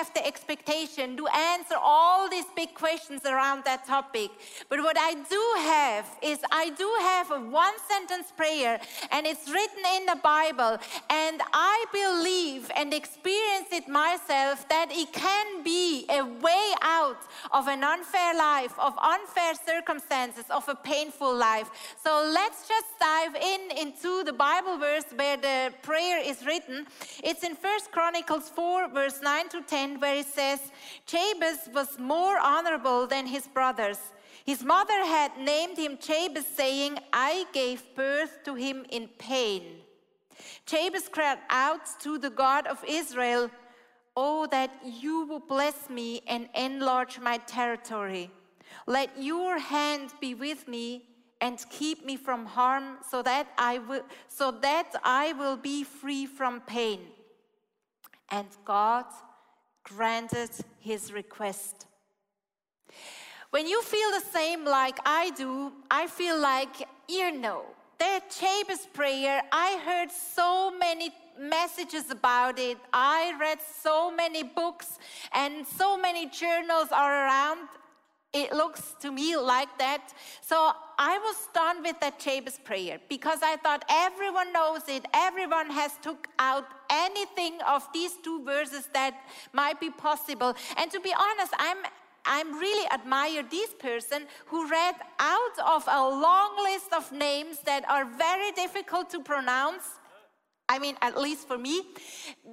[0.00, 4.30] have the expectation to answer all these big questions around that topic.
[4.70, 5.42] But what I do
[5.74, 8.74] have is I do have a one sentence prayer,
[9.12, 10.72] and it's written in the Bible.
[11.10, 16.66] And I believe and experience it myself that it can be a way
[17.00, 17.22] out
[17.58, 21.68] of an unfair life, of unfair circumstances, of a painful life.
[22.04, 22.10] So
[22.40, 23.49] let's just dive in
[23.80, 26.86] into the Bible verse where the prayer is written.
[27.24, 30.60] It's in First Chronicles 4, verse 9 to 10, where it says,
[31.06, 33.98] Jabez was more honorable than his brothers.
[34.44, 39.62] His mother had named him Jabez, saying, I gave birth to him in pain.
[40.66, 43.50] Jabez cried out to the God of Israel,
[44.16, 48.30] Oh, that you would bless me and enlarge my territory.
[48.86, 51.04] Let your hand be with me
[51.40, 56.26] and keep me from harm so that I will so that I will be free
[56.26, 57.00] from pain.
[58.30, 59.06] And God
[59.84, 61.86] granted his request.
[63.50, 67.64] When you feel the same like I do, I feel like, you know,
[67.98, 72.78] that Jabez prayer, I heard so many messages about it.
[72.92, 74.98] I read so many books
[75.32, 77.68] and so many journals are around.
[78.32, 80.12] It looks to me like that.
[80.40, 85.04] So I was done with that Jabez prayer because I thought everyone knows it.
[85.12, 89.14] Everyone has took out anything of these two verses that
[89.52, 90.54] might be possible.
[90.76, 91.78] And to be honest, I'm
[92.24, 97.88] I'm really admire this person who read out of a long list of names that
[97.88, 99.84] are very difficult to pronounce.
[100.68, 101.82] I mean, at least for me,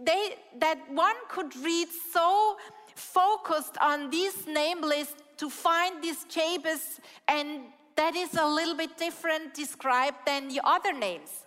[0.05, 2.57] they, that one could read so
[2.95, 7.61] focused on this name list to find these Jabez, and
[7.95, 11.45] that is a little bit different described than the other names.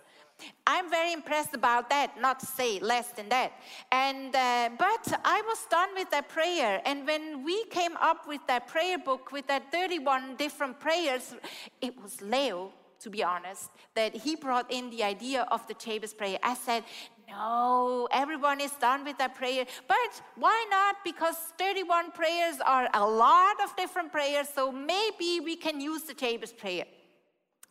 [0.65, 3.51] I'm very impressed about that, not to say less than that.
[3.91, 8.41] And uh, but I was done with that prayer, and when we came up with
[8.47, 11.35] that prayer book with that 31 different prayers,
[11.79, 16.13] it was Leo, to be honest, that he brought in the idea of the Jabez
[16.13, 16.39] prayer.
[16.43, 16.83] I said,
[17.31, 19.65] no, everyone is done with that prayer.
[19.87, 20.97] But why not?
[21.03, 26.13] Because 31 prayers are a lot of different prayers, so maybe we can use the
[26.13, 26.85] Jabez prayer.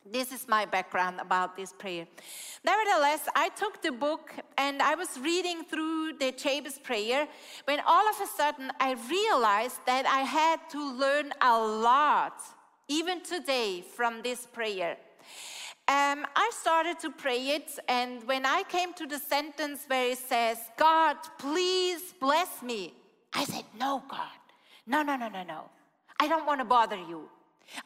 [0.05, 2.07] This is my background about this prayer.
[2.65, 7.29] Nevertheless, I took the book and I was reading through the Jabez prayer
[7.65, 12.41] when all of a sudden I realized that I had to learn a lot,
[12.89, 14.97] even today, from this prayer.
[15.91, 20.19] Um, I started to pray it, and when I came to the sentence where it
[20.19, 22.95] says, God, please bless me,
[23.33, 24.41] I said, No, God.
[24.87, 25.69] No, no, no, no, no.
[26.21, 27.29] I don't want to bother you.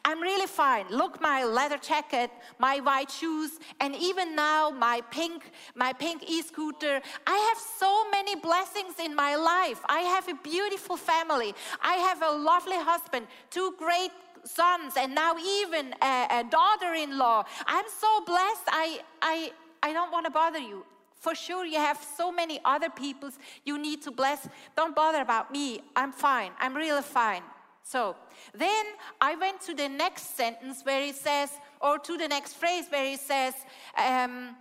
[0.03, 0.85] I'm really fine.
[0.91, 2.29] Look, my leather jacket,
[2.59, 7.01] my white shoes, and even now my pink, my pink e-scooter.
[7.25, 9.81] I have so many blessings in my life.
[9.89, 11.55] I have a beautiful family.
[11.81, 14.11] I have a lovely husband, two great
[14.45, 17.43] sons, and now even a, a daughter-in-law.
[17.65, 18.63] I'm so blessed.
[18.67, 19.51] I, I,
[19.83, 20.85] I don't want to bother you.
[21.17, 24.47] For sure, you have so many other peoples you need to bless.
[24.75, 25.81] Don't bother about me.
[25.95, 26.51] I'm fine.
[26.59, 27.41] I'm really fine.
[27.83, 28.15] So
[28.53, 28.85] then
[29.21, 31.51] I went to the next sentence where it says,
[31.81, 33.53] or to the next phrase where it says,
[33.97, 34.55] um,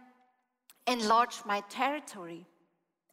[0.87, 2.47] enlarge my territory.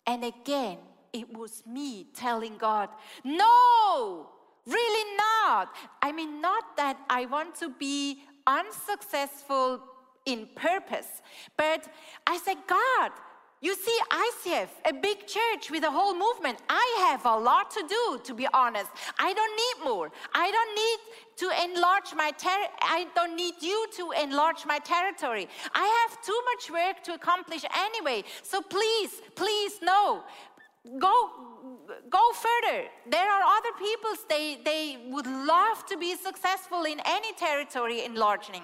[0.06, 0.78] And again,
[1.14, 2.90] it was me telling God,
[3.24, 4.30] no,
[4.66, 5.74] really not.
[6.02, 9.82] I mean, not that I want to be unsuccessful
[10.26, 11.22] in purpose,
[11.58, 11.88] but
[12.28, 13.12] I said, God,
[13.64, 17.84] you see, ICF, a big church with a whole movement, I have a lot to
[17.88, 18.90] do, to be honest.
[19.20, 20.12] I don't need more.
[20.34, 21.00] I don't need
[21.38, 25.48] to enlarge my ter- I don't need you to enlarge my territory.
[25.76, 28.24] I have too much work to accomplish anyway.
[28.42, 30.24] So please, please, no.
[30.98, 31.51] Go
[32.10, 32.88] go further.
[33.10, 38.64] There are other peoples they, they would love to be successful in any territory enlarging.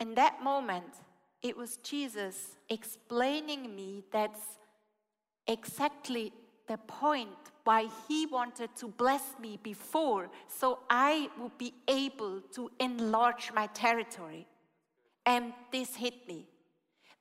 [0.00, 0.92] In that moment,
[1.42, 4.58] it was Jesus explaining me that's
[5.46, 6.32] exactly
[6.66, 7.28] the point
[7.64, 13.66] why he wanted to bless me before so I would be able to enlarge my
[13.68, 14.46] territory.
[15.26, 16.46] And this hit me.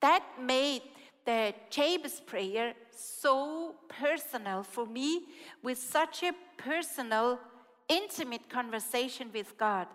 [0.01, 0.81] That made
[1.25, 5.23] the Jabez prayer so personal for me
[5.61, 7.39] with such a personal,
[7.87, 9.87] intimate conversation with God.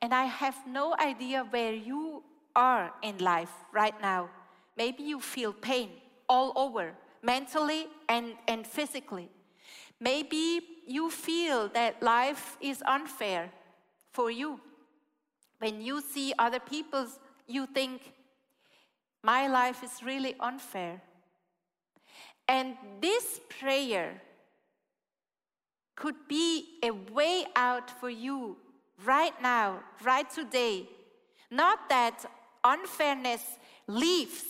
[0.00, 2.22] And I have no idea where you
[2.54, 4.28] are in life right now.
[4.76, 5.90] Maybe you feel pain
[6.28, 6.92] all over,
[7.22, 9.28] mentally and, and physically.
[10.00, 13.50] Maybe you feel that life is unfair
[14.12, 14.60] for you.
[15.58, 18.12] When you see other people's, you think,
[19.24, 21.00] my life is really unfair.
[22.46, 24.20] And this prayer
[25.96, 28.58] could be a way out for you
[29.04, 30.88] right now, right today.
[31.50, 32.26] Not that
[32.62, 33.42] unfairness
[33.86, 34.44] leaves,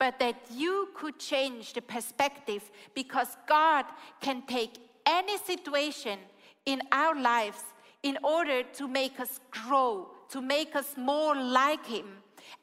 [0.00, 3.84] but that you could change the perspective because God
[4.20, 6.18] can take any situation
[6.66, 7.62] in our lives
[8.02, 12.06] in order to make us grow, to make us more like Him,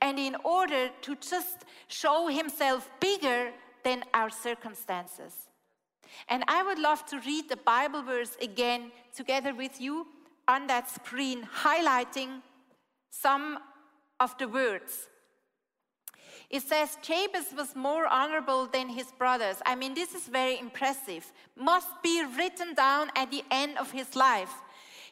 [0.01, 3.51] and in order to just show Himself bigger
[3.83, 5.33] than our circumstances.
[6.29, 10.07] And I would love to read the Bible verse again together with you
[10.47, 12.41] on that screen, highlighting
[13.09, 13.59] some
[14.19, 15.07] of the words.
[16.49, 19.57] It says Jabez was more honorable than his brothers.
[19.65, 21.31] I mean, this is very impressive.
[21.55, 24.53] Must be written down at the end of his life.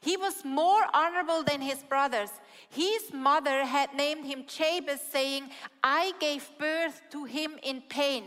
[0.04, 2.30] He was more honorable than his brothers.
[2.70, 5.50] His mother had named him Jabez, saying,
[5.82, 8.26] I gave birth to him in pain.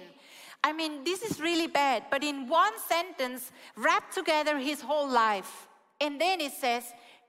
[0.65, 5.69] I mean, this is really bad, but in one sentence, wrapped together his whole life.
[6.01, 6.85] And then it says,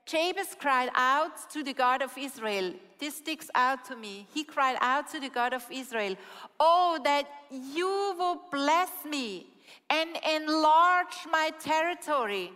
[0.06, 2.74] Jabez cried out to the God of Israel.
[3.00, 4.28] This sticks out to me.
[4.34, 6.16] He cried out to the God of Israel,
[6.58, 9.48] Oh, that you will bless me
[9.90, 12.54] and enlarge my territory.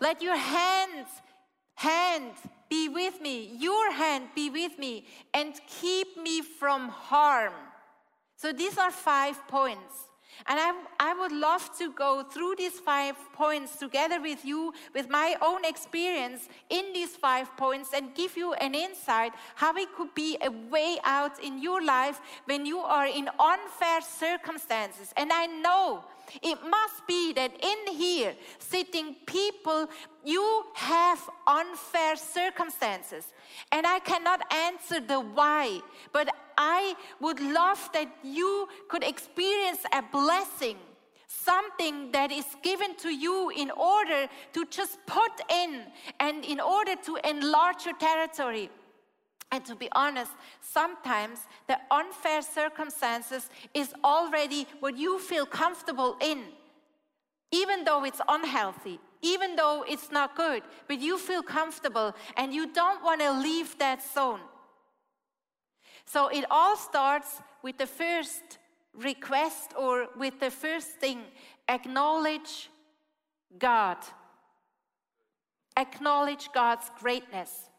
[0.00, 1.08] Let your hands,
[1.74, 2.32] hand
[2.68, 7.54] be with me, your hand be with me, and keep me from harm.
[8.36, 10.08] So these are five points.
[10.46, 15.08] And I, I would love to go through these five points together with you, with
[15.08, 20.14] my own experience in these five points, and give you an insight how it could
[20.14, 25.12] be a way out in your life when you are in unfair circumstances.
[25.16, 26.04] And I know
[26.42, 29.88] it must be that in here, sitting people,
[30.24, 33.32] you have unfair circumstances.
[33.70, 35.80] And I cannot answer the why,
[36.12, 40.76] but I would love that you could experience a blessing,
[41.26, 45.84] something that is given to you in order to just put in
[46.20, 48.70] and in order to enlarge your territory.
[49.50, 50.32] And to be honest,
[50.62, 56.44] sometimes the unfair circumstances is already what you feel comfortable in,
[57.50, 62.72] even though it's unhealthy, even though it's not good, but you feel comfortable and you
[62.72, 64.40] don't want to leave that zone.
[66.04, 68.58] So it all starts with the first
[68.94, 71.22] request or with the first thing
[71.68, 72.68] acknowledge
[73.58, 73.98] God.
[75.76, 77.70] Acknowledge God's greatness.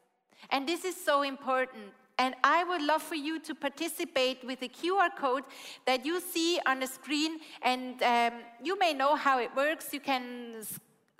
[0.49, 1.83] And this is so important.
[2.17, 5.43] And I would love for you to participate with the QR code
[5.85, 7.39] that you see on the screen.
[7.61, 9.93] And um, you may know how it works.
[9.93, 10.63] You can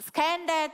[0.06, 0.74] scan that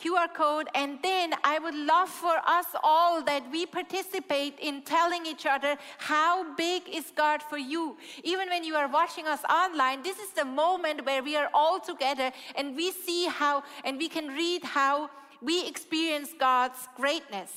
[0.00, 0.68] QR code.
[0.74, 5.76] And then I would love for us all that we participate in telling each other
[5.98, 7.96] how big is God for you.
[8.22, 11.80] Even when you are watching us online, this is the moment where we are all
[11.80, 15.10] together and we see how, and we can read how
[15.40, 17.50] we experience God's greatness.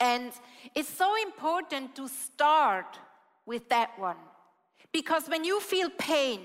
[0.00, 0.32] And
[0.74, 2.98] it's so important to start
[3.46, 4.16] with that one.
[4.92, 6.40] Because when you feel pain,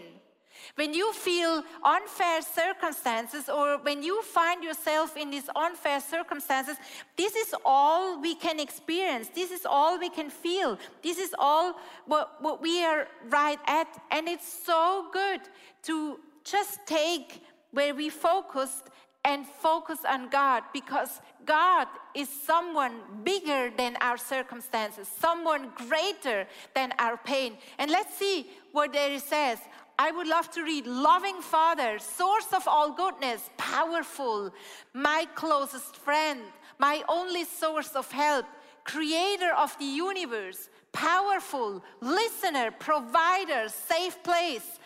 [0.76, 6.78] when you feel unfair circumstances, or when you find yourself in these unfair circumstances,
[7.16, 9.30] this is all we can experience.
[9.34, 10.78] This is all we can feel.
[11.02, 13.88] This is all what, what we are right at.
[14.12, 15.42] And it's so good
[15.84, 18.90] to just take where we focused
[19.28, 26.94] and focus on God because God is someone bigger than our circumstances, someone greater than
[26.98, 27.58] our pain.
[27.78, 29.60] And let's see what there says.
[30.00, 34.54] I would love to read loving Father, source of all goodness, powerful,
[34.94, 36.42] my closest friend,
[36.78, 38.46] my only source of help,
[38.84, 44.80] creator of the universe, powerful, listener, provider, safe place,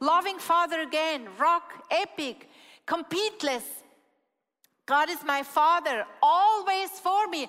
[0.00, 2.48] loving Father again, rock, epic,
[2.84, 3.64] completeless,
[4.88, 7.46] God is my Father, always for me.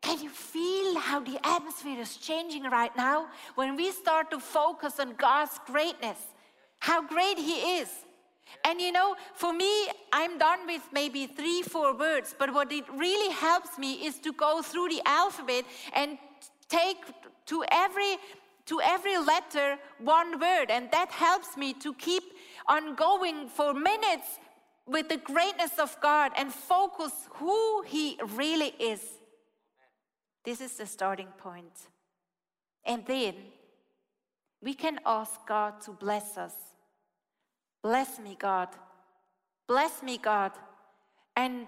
[0.00, 5.00] Can you feel how the atmosphere is changing right now when we start to focus
[5.00, 6.16] on God's greatness?
[6.78, 7.88] How great He is.
[8.64, 12.84] And you know, for me, I'm done with maybe three, four words, but what it
[12.94, 15.64] really helps me is to go through the alphabet
[15.94, 16.18] and
[16.68, 16.98] take
[17.46, 18.16] to every
[18.66, 22.24] to every letter one word and that helps me to keep
[22.66, 24.40] on going for minutes
[24.86, 29.02] with the greatness of God and focus who He really is.
[30.44, 31.88] This is the starting point.
[32.84, 33.34] And then
[34.62, 36.54] we can ask God to bless us.
[37.82, 38.68] Bless me, God.
[39.66, 40.52] Bless me, God.
[41.36, 41.66] And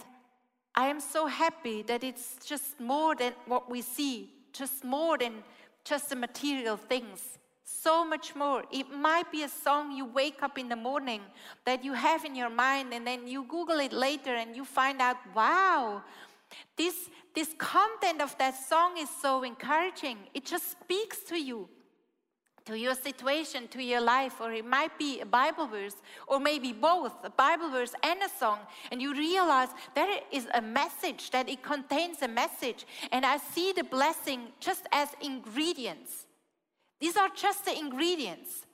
[0.74, 5.42] I am so happy that it's just more than what we see, just more than
[5.84, 7.38] just the material things.
[7.68, 8.64] so much more.
[8.72, 11.20] It might be a song you wake up in the morning
[11.64, 15.00] that you have in your mind, and then you Google it later and you find
[15.00, 16.02] out, wow,
[16.76, 20.16] this, this content of that song is so encouraging.
[20.32, 21.68] It just speaks to you,
[22.68, 25.96] to your situation, to your life, or it might be a Bible verse,
[26.26, 28.58] or maybe both a Bible verse and a song.
[28.92, 32.86] And you realize there is a message, that it contains a message.
[33.10, 36.26] And I see the blessing just as ingredients.
[37.00, 38.66] These are just the ingredients.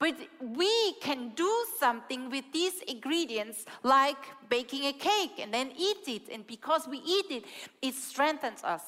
[0.00, 6.08] But we can do something with these ingredients, like baking a cake and then eat
[6.08, 6.22] it.
[6.32, 7.44] And because we eat it,
[7.82, 8.82] it strengthens us.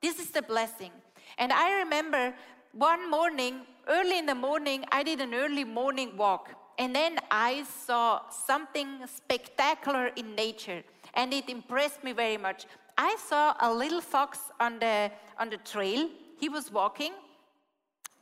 [0.00, 0.92] This is the blessing.
[1.38, 2.34] And I remember
[2.72, 6.50] one morning, early in the morning, I did an early morning walk.
[6.78, 10.82] And then I saw something spectacular in nature.
[11.14, 12.66] And it impressed me very much.
[12.98, 16.10] I saw a little fox on the, on the trail.
[16.38, 17.12] He was walking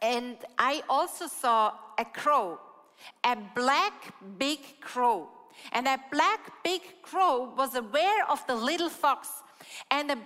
[0.04, 2.58] and I also saw a crow,
[3.24, 5.28] a black big crow.
[5.72, 9.28] And that black big crow was aware of the little fox.
[9.90, 10.18] And the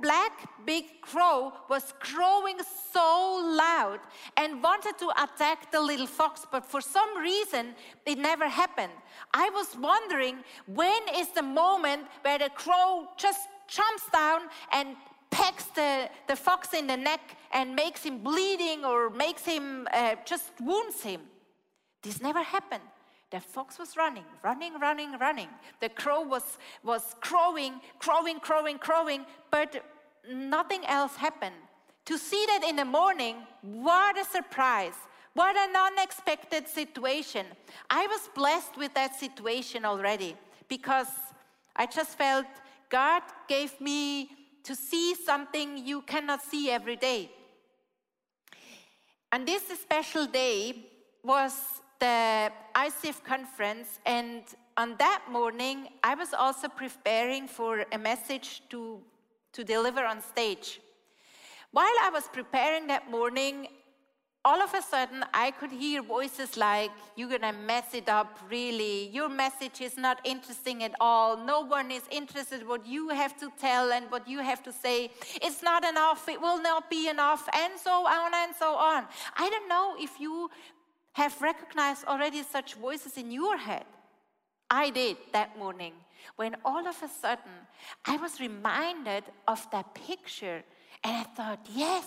[0.00, 2.58] black big crow was crowing
[2.92, 3.27] so
[3.64, 4.00] loud
[4.36, 7.64] and wanted to attack the little fox, but for some reason
[8.06, 8.96] it never happened.
[9.44, 10.36] I was wondering
[10.80, 12.90] when is the moment where the crow
[13.24, 13.42] just
[13.76, 14.40] jumps down
[14.72, 14.96] and
[15.30, 17.20] pecks the, the fox in the neck
[17.52, 21.20] and makes him bleeding or makes him uh, just wounds him.
[22.02, 22.88] This never happened.
[23.30, 25.48] The fox was running, running, running, running.
[25.80, 26.46] The crow was,
[26.82, 29.84] was crowing, crowing, crowing, crowing, but
[30.30, 31.54] nothing else happened.
[32.08, 34.94] To see that in the morning, what a surprise.
[35.34, 37.44] What an unexpected situation.
[37.90, 40.34] I was blessed with that situation already
[40.70, 41.08] because
[41.76, 42.46] I just felt
[42.88, 44.30] God gave me
[44.64, 47.30] to see something you cannot see every day.
[49.30, 50.86] And this special day
[51.22, 51.52] was
[52.00, 54.44] the ICF conference, and
[54.78, 58.98] on that morning, I was also preparing for a message to,
[59.52, 60.80] to deliver on stage.
[61.70, 63.68] While I was preparing that morning,
[64.44, 69.08] all of a sudden I could hear voices like, You're gonna mess it up, really.
[69.08, 71.36] Your message is not interesting at all.
[71.36, 75.10] No one is interested what you have to tell and what you have to say.
[75.42, 79.04] It's not enough, it will not be enough, and so on and so on.
[79.36, 80.50] I don't know if you
[81.12, 83.84] have recognized already such voices in your head.
[84.70, 85.92] I did that morning
[86.36, 87.56] when all of a sudden
[88.04, 90.62] I was reminded of that picture
[91.04, 92.06] and I thought, yes,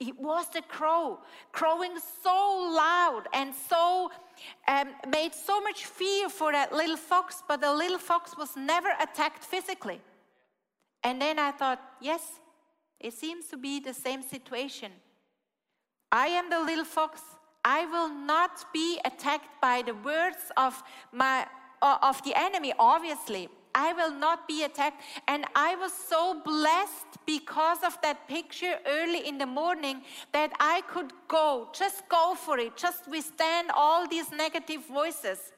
[0.00, 1.18] it was the crow
[1.52, 4.10] crowing so loud and so
[4.68, 8.88] um, made so much fear for that little fox, but the little fox was never
[9.00, 10.00] attacked physically.
[11.04, 12.22] And then I thought, yes,
[13.00, 14.92] it seems to be the same situation.
[16.10, 17.20] I am the little fox.
[17.64, 21.46] I will not be attacked by the words of my
[21.80, 23.48] of the enemy, obviously.
[23.74, 25.00] I will not be attacked.
[25.28, 30.02] And I was so blessed because of that picture early in the morning
[30.32, 35.52] that I could go, just go for it, just withstand all these negative voices.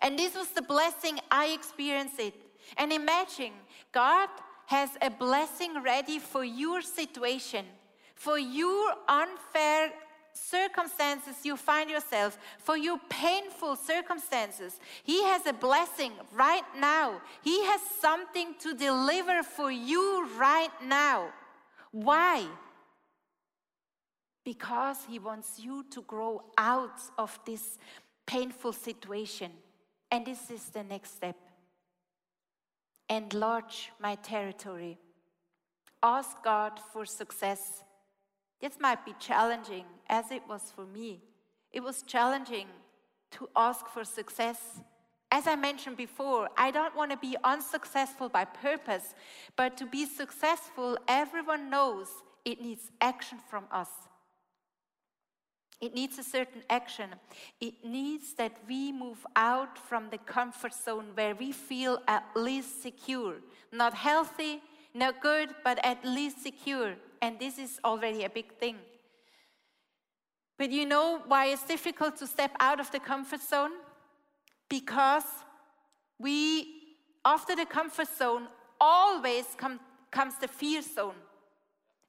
[0.00, 2.34] And this was the blessing I experienced it.
[2.76, 3.52] And imagine,
[3.92, 4.28] God
[4.66, 7.64] has a blessing ready for your situation,
[8.14, 9.92] for your unfair
[10.38, 14.78] circumstances you find yourself, for your painful circumstances.
[15.02, 17.20] He has a blessing right now.
[17.42, 21.28] He has something to deliver for you right now.
[21.90, 22.46] Why?
[24.44, 27.78] Because He wants you to grow out of this
[28.26, 29.50] painful situation.
[30.10, 31.36] And this is the next step
[33.10, 34.98] enlarge my territory.
[36.02, 37.82] Ask God for success
[38.60, 41.22] this might be challenging, as it was for me.
[41.72, 42.66] It was challenging
[43.32, 44.80] to ask for success.
[45.30, 49.14] As I mentioned before, I don't want to be unsuccessful by purpose,
[49.56, 52.08] but to be successful, everyone knows
[52.44, 53.90] it needs action from us.
[55.80, 57.10] It needs a certain action.
[57.60, 62.82] It needs that we move out from the comfort zone where we feel at least
[62.82, 63.36] secure.
[63.70, 64.60] Not healthy,
[64.94, 68.76] not good, but at least secure and this is already a big thing.
[70.58, 73.70] But you know why it's difficult to step out of the comfort zone?
[74.68, 75.24] Because
[76.18, 76.66] we,
[77.24, 78.48] after the comfort zone,
[78.80, 79.78] always come,
[80.10, 81.14] comes the fear zone.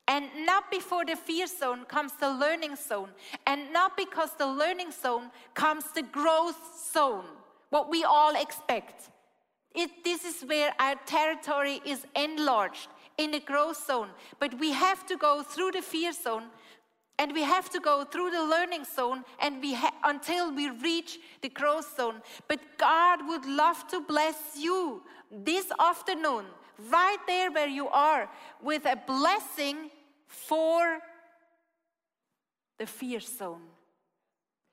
[0.07, 3.09] And not before the fear zone comes the learning zone.
[3.45, 6.59] And not because the learning zone comes the growth
[6.91, 7.25] zone,
[7.69, 9.11] what we all expect.
[9.75, 12.87] It, this is where our territory is enlarged
[13.19, 14.09] in the growth zone.
[14.39, 16.45] But we have to go through the fear zone
[17.19, 21.19] and we have to go through the learning zone and we ha- until we reach
[21.41, 22.21] the growth zone.
[22.47, 26.45] But God would love to bless you this afternoon,
[26.89, 28.29] right there where you are,
[28.63, 29.91] with a blessing
[30.27, 30.99] for
[32.77, 33.63] the fear zone.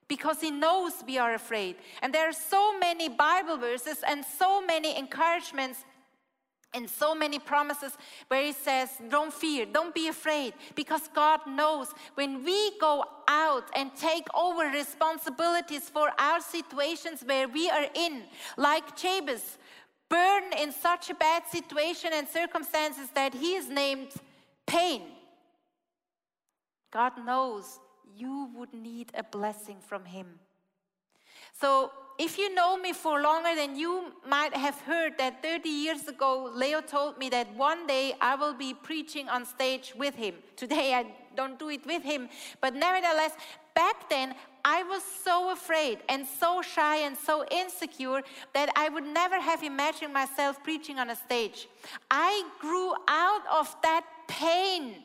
[0.07, 1.75] Because he knows we are afraid.
[2.01, 5.83] And there are so many Bible verses and so many encouragements
[6.73, 7.97] and so many promises
[8.27, 13.69] where he says, Don't fear, don't be afraid, because God knows when we go out
[13.75, 18.23] and take over responsibilities for our situations where we are in,
[18.57, 19.57] like Jabez,
[20.09, 24.11] burn in such a bad situation and circumstances that he is named
[24.65, 25.01] pain.
[26.91, 27.79] God knows
[28.15, 30.39] you would need a blessing from him.
[31.59, 36.07] So if you know me for longer, then you might have heard that 30 years
[36.07, 40.35] ago, Leo told me that one day I will be preaching on stage with him.
[40.55, 41.05] Today I
[41.35, 42.27] don't do it with him,
[42.59, 43.33] but nevertheless,
[43.75, 44.33] back then
[44.65, 49.61] I was so afraid and so shy and so insecure that I would never have
[49.61, 51.67] imagined myself preaching on a stage.
[52.09, 55.03] I grew out of that pain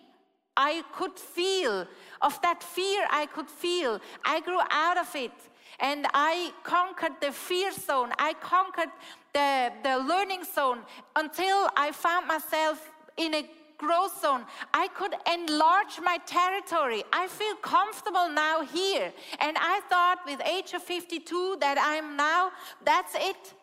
[0.57, 1.87] I could feel,
[2.21, 4.01] of that fear I could feel.
[4.25, 5.33] I grew out of it
[5.81, 8.13] and I conquered the fear zone.
[8.19, 8.91] I conquered
[9.33, 10.81] the, the learning zone
[11.17, 13.49] until I found myself in a
[13.79, 14.45] growth zone.
[14.73, 17.03] I could enlarge my territory.
[17.13, 19.13] I feel comfortable now here.
[19.41, 22.53] And I thought with age of 52 that I'm now,
[22.85, 23.55] that's it.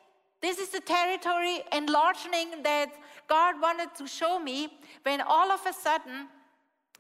[0.42, 2.92] This is the territory enlarging that
[3.28, 4.70] God wanted to show me
[5.04, 6.28] when all of a sudden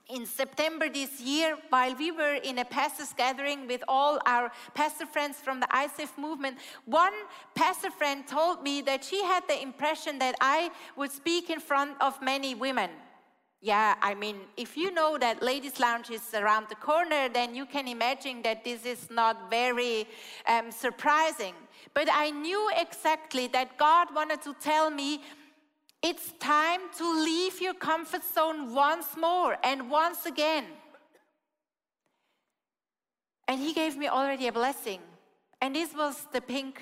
[0.09, 5.05] in September this year, while we were in a pastors gathering with all our pastor
[5.05, 7.13] friends from the ICF movement, one
[7.55, 11.95] pastor friend told me that she had the impression that I would speak in front
[12.01, 12.89] of many women.
[13.61, 17.65] Yeah, I mean, if you know that Ladies Lounge is around the corner, then you
[17.65, 20.07] can imagine that this is not very
[20.47, 21.53] um, surprising.
[21.93, 25.21] But I knew exactly that God wanted to tell me
[26.01, 30.65] it's time to leave your comfort zone once more and once again.
[33.47, 34.99] And he gave me already a blessing.
[35.61, 36.81] And this was the pink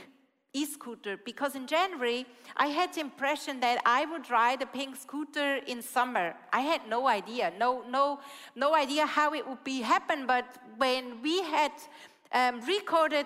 [0.54, 2.26] e scooter because in January
[2.56, 6.36] I had the impression that I would ride a pink scooter in summer.
[6.54, 8.20] I had no idea, no, no,
[8.56, 10.28] no idea how it would be happen.
[10.28, 10.46] But
[10.78, 11.72] when we had
[12.34, 13.26] um, recorded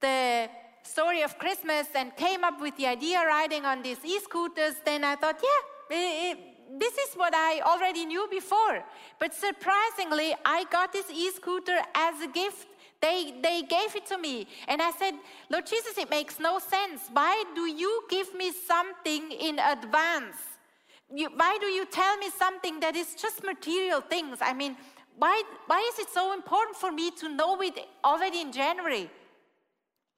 [0.00, 0.48] the
[0.82, 5.16] story of Christmas and came up with the idea riding on these e-scooters, then I
[5.16, 6.38] thought, yeah, it,
[6.78, 8.84] this is what I already knew before.
[9.18, 12.66] But surprisingly, I got this e-scooter as a gift.
[13.00, 14.46] They, they gave it to me.
[14.68, 15.14] And I said,
[15.48, 17.02] Lord Jesus, it makes no sense.
[17.12, 20.36] Why do you give me something in advance?
[21.12, 24.38] You, why do you tell me something that is just material things?
[24.40, 24.76] I mean,
[25.16, 29.10] why, why is it so important for me to know it already in January?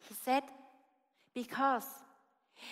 [0.09, 0.43] He said,
[1.35, 1.85] Because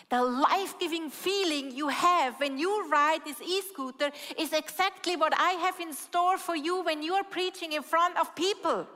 [0.09, 5.33] the life giving feeling you have when you ride this e scooter is exactly what
[5.37, 8.87] I have in store for you when you are preaching in front of people.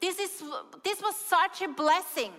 [0.00, 0.42] This, is,
[0.82, 2.32] this was such a blessing.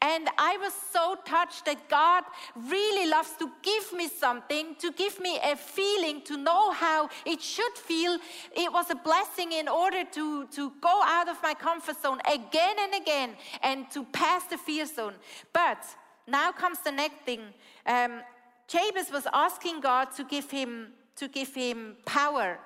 [0.00, 5.18] And I was so touched that God really loves to give me something, to give
[5.20, 8.18] me a feeling, to know how it should feel.
[8.56, 12.76] It was a blessing in order to, to go out of my comfort zone again
[12.78, 15.14] and again and to pass the fear zone.
[15.52, 15.84] But
[16.26, 17.40] now comes the next thing.
[17.86, 18.20] Um,
[18.68, 22.58] Jabez was asking God to give him to give him power.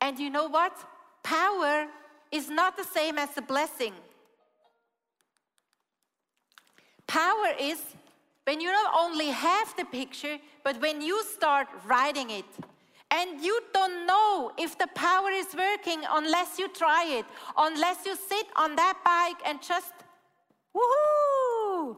[0.00, 0.72] And you know what?
[1.22, 1.88] Power
[2.30, 3.92] is not the same as a blessing.
[7.08, 7.82] Power is
[8.44, 12.44] when you not only have the picture, but when you start writing it.
[13.10, 17.24] And you don't know if the power is working unless you try it,
[17.56, 19.94] unless you sit on that bike and just,
[20.76, 21.96] woohoo!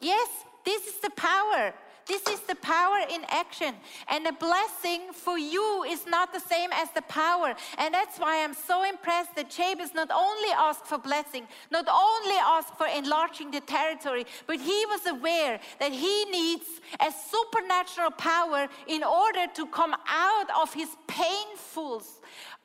[0.00, 0.28] Yes,
[0.64, 1.74] this is the power.
[2.06, 3.74] This is the power in action.
[4.08, 7.54] And the blessing for you is not the same as the power.
[7.78, 12.36] And that's why I'm so impressed that Jabez not only asked for blessing, not only
[12.36, 16.66] asked for enlarging the territory, but he was aware that he needs
[17.00, 22.02] a supernatural power in order to come out of his painful,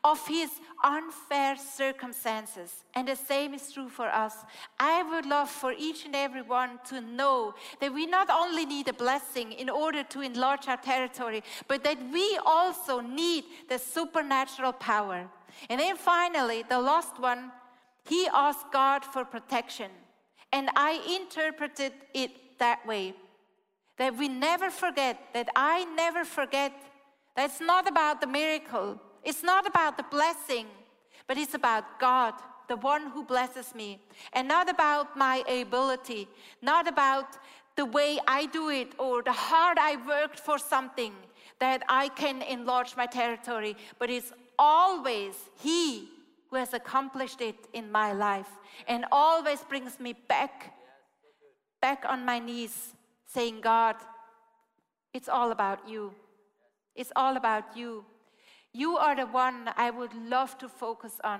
[0.06, 0.52] of his
[0.84, 2.84] unfair circumstances.
[2.94, 4.36] And the same is true for us.
[4.80, 8.88] I would love for each and every one to know that we not only need
[8.88, 14.74] a blessing in order to enlarge our territory, but that we also need the supernatural
[14.74, 15.28] power.
[15.72, 17.52] And then finally, the last one,
[18.08, 19.90] he asked God for protection.
[20.54, 23.16] And I interpreted it that way
[23.98, 26.74] that we never forget, that I never forget.
[27.36, 30.68] That's not about the miracle, It's not about the blessing,
[31.28, 32.36] but it's about God,
[32.68, 34.00] the one who blesses me,
[34.34, 36.28] and not about my ability,
[36.62, 37.38] not about
[37.76, 41.12] the way I do it or the hard I worked for something
[41.60, 46.10] that I can enlarge my territory, but it's always He
[46.50, 48.50] who has accomplished it in my life
[48.88, 50.74] and always brings me back,
[51.82, 52.94] back on my knees,
[53.26, 53.96] saying, God,
[55.14, 56.14] it's all about you.
[56.96, 58.06] It's all about you.
[58.76, 61.40] You are the one I would love to focus on.